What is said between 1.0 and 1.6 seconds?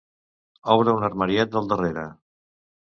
un armariet